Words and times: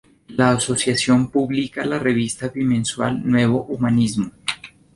La 0.29 0.49
asociación 0.49 1.29
publica 1.29 1.85
la 1.85 1.99
revista 1.99 2.47
bimensual 2.47 3.21
Nuevo 3.23 3.65
Humanismo. 3.67 4.31